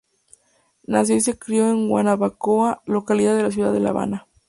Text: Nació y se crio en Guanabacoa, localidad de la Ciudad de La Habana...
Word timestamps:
Nació 0.87 1.15
y 1.17 1.21
se 1.21 1.37
crio 1.37 1.69
en 1.69 1.87
Guanabacoa, 1.87 2.81
localidad 2.87 3.37
de 3.37 3.43
la 3.43 3.51
Ciudad 3.51 3.71
de 3.71 3.81
La 3.81 3.91
Habana... 3.91 4.25